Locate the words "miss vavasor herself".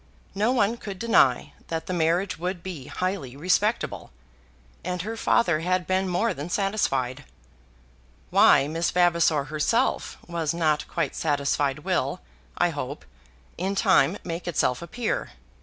8.67-10.17